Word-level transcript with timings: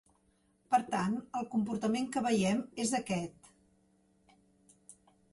Per 0.69 0.77
tant, 0.93 1.17
el 1.39 1.43
comportament 1.55 2.07
que 2.15 2.23
veiem 2.27 2.63
és 2.85 2.93
aquest. 3.01 3.51